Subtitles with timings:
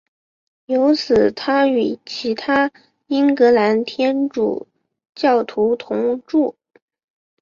[0.65, 2.71] 自此他与其他
[3.05, 4.67] 英格兰天主
[5.13, 6.55] 教徒同住。